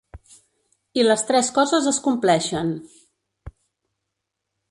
I 0.99 1.03
les 1.07 1.23
tres 1.27 1.51
coses 1.57 1.89
es 1.91 1.99
compleixen. 2.07 2.73